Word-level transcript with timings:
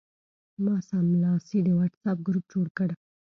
ما 0.63 0.75
سملاسي 0.89 1.57
د 1.63 1.69
وټساپ 1.79 2.17
ګروپ 2.27 2.45
جوړ 2.53 2.67
کړ. 2.77 2.89